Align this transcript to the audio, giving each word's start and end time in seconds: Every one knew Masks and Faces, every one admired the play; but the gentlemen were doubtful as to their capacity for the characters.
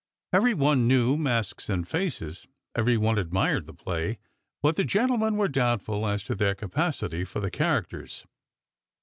Every 0.33 0.55
one 0.55 0.87
knew 0.87 1.15
Masks 1.15 1.69
and 1.69 1.87
Faces, 1.87 2.47
every 2.73 2.97
one 2.97 3.19
admired 3.19 3.67
the 3.67 3.73
play; 3.75 4.17
but 4.63 4.75
the 4.75 4.83
gentlemen 4.83 5.37
were 5.37 5.47
doubtful 5.47 6.07
as 6.07 6.23
to 6.23 6.33
their 6.33 6.55
capacity 6.55 7.23
for 7.23 7.39
the 7.39 7.51
characters. 7.51 8.25